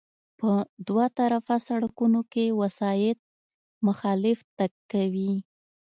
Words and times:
په 0.39 0.51
دوه 0.87 1.05
طرفه 1.17 1.55
سړکونو 1.67 2.19
کې 2.31 2.45
وسایط 2.61 3.17
مخالف 3.87 4.37
تګ 4.57 4.71
کوي 4.91 5.33